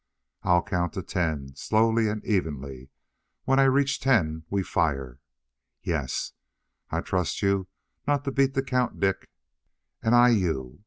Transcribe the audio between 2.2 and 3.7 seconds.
evenly. When I